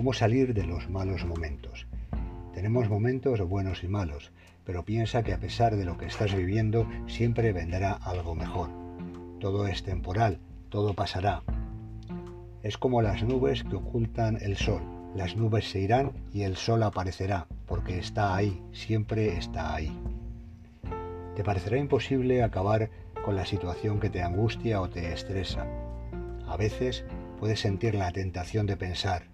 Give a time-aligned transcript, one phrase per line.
[0.00, 1.86] cómo salir de los malos momentos.
[2.54, 4.32] Tenemos momentos buenos y malos,
[4.64, 8.70] pero piensa que a pesar de lo que estás viviendo, siempre vendrá algo mejor.
[9.40, 10.38] Todo es temporal,
[10.70, 11.42] todo pasará.
[12.62, 14.80] Es como las nubes que ocultan el sol.
[15.14, 19.92] Las nubes se irán y el sol aparecerá, porque está ahí, siempre está ahí.
[21.36, 22.88] Te parecerá imposible acabar
[23.22, 25.66] con la situación que te angustia o te estresa.
[26.48, 27.04] A veces
[27.38, 29.24] puedes sentir la tentación de pensar,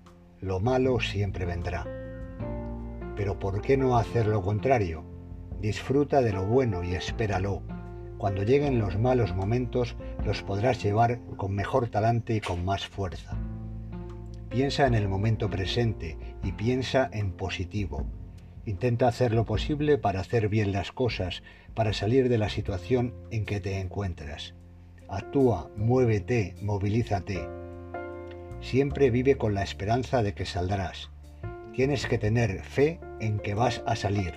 [0.41, 1.87] lo malo siempre vendrá.
[3.17, 5.05] Pero ¿por qué no hacer lo contrario?
[5.61, 7.63] Disfruta de lo bueno y espéralo.
[8.19, 13.37] Cuando lleguen los malos momentos los podrás llevar con mejor talante y con más fuerza.
[14.51, 18.07] Piensa en el momento presente y piensa en positivo.
[18.65, 21.43] Intenta hacer lo posible para hacer bien las cosas,
[21.75, 24.55] para salir de la situación en que te encuentras.
[25.09, 27.66] Actúa, muévete, movilízate.
[28.61, 31.11] Siempre vive con la esperanza de que saldrás.
[31.75, 34.35] Tienes que tener fe en que vas a salir.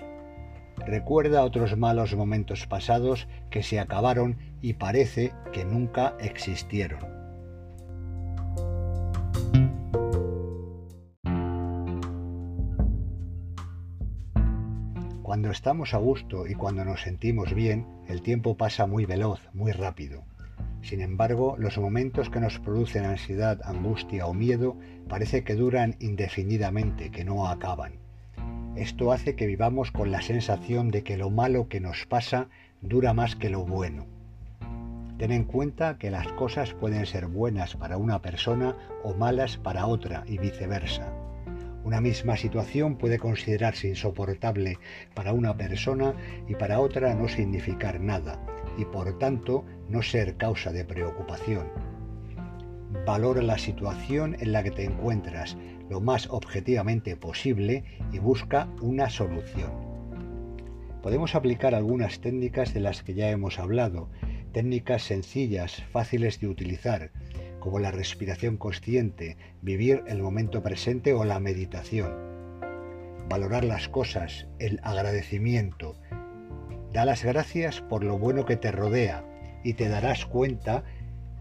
[0.86, 7.20] Recuerda otros malos momentos pasados que se acabaron y parece que nunca existieron.
[15.22, 19.70] Cuando estamos a gusto y cuando nos sentimos bien, el tiempo pasa muy veloz, muy
[19.70, 20.24] rápido.
[20.82, 24.76] Sin embargo, los momentos que nos producen ansiedad, angustia o miedo
[25.08, 27.94] parece que duran indefinidamente, que no acaban.
[28.76, 32.48] Esto hace que vivamos con la sensación de que lo malo que nos pasa
[32.80, 34.06] dura más que lo bueno.
[35.18, 39.86] Ten en cuenta que las cosas pueden ser buenas para una persona o malas para
[39.86, 41.12] otra y viceversa.
[41.84, 44.78] Una misma situación puede considerarse insoportable
[45.14, 46.14] para una persona
[46.48, 48.38] y para otra no significar nada
[48.78, 51.66] y por tanto no ser causa de preocupación.
[53.04, 55.56] Valora la situación en la que te encuentras
[55.88, 59.72] lo más objetivamente posible y busca una solución.
[61.02, 64.10] Podemos aplicar algunas técnicas de las que ya hemos hablado,
[64.52, 67.10] técnicas sencillas, fáciles de utilizar,
[67.58, 72.12] como la respiración consciente, vivir el momento presente o la meditación.
[73.28, 75.96] Valorar las cosas, el agradecimiento.
[76.92, 79.29] Da las gracias por lo bueno que te rodea
[79.62, 80.84] y te darás cuenta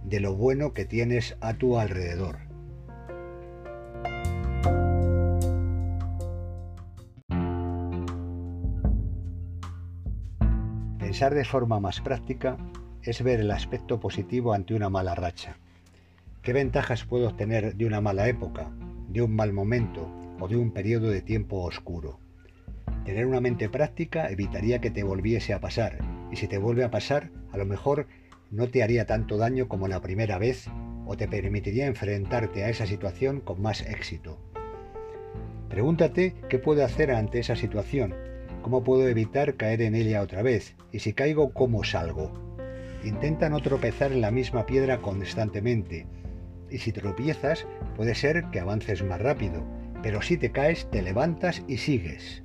[0.03, 2.37] de lo bueno que tienes a tu alrededor.
[10.99, 12.57] Pensar de forma más práctica
[13.01, 15.57] es ver el aspecto positivo ante una mala racha.
[16.41, 18.71] ¿Qué ventajas puedo obtener de una mala época,
[19.09, 20.07] de un mal momento
[20.39, 22.19] o de un periodo de tiempo oscuro?
[23.05, 25.97] Tener una mente práctica evitaría que te volviese a pasar,
[26.31, 28.07] y si te vuelve a pasar, a lo mejor
[28.51, 30.67] no te haría tanto daño como la primera vez
[31.05, 34.39] o te permitiría enfrentarte a esa situación con más éxito.
[35.69, 38.15] Pregúntate qué puedo hacer ante esa situación,
[38.61, 42.31] cómo puedo evitar caer en ella otra vez, y si caigo, cómo salgo.
[43.03, 46.07] Intenta no tropezar en la misma piedra constantemente
[46.71, 49.63] y si tropiezas puede ser que avances más rápido,
[50.01, 52.43] pero si te caes te levantas y sigues.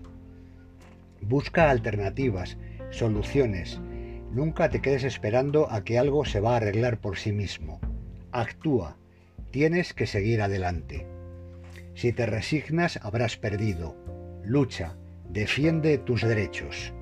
[1.21, 2.59] Busca alternativas,
[2.97, 3.81] soluciones.
[4.31, 7.81] Nunca te quedes esperando a que algo se va a arreglar por sí mismo.
[8.33, 8.97] Actúa.
[9.51, 11.07] Tienes que seguir adelante.
[11.95, 13.97] Si te resignas habrás perdido.
[14.45, 14.97] Lucha.
[15.29, 16.93] Defiende tus derechos.